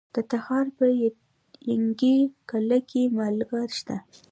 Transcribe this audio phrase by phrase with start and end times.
[0.15, 0.85] د تخار په
[1.73, 2.17] ینګي
[2.49, 3.97] قلعه کې مالګه شته.